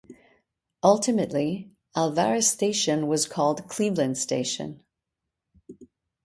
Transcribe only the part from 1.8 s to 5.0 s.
Alvarez Station was called Cleveland Station.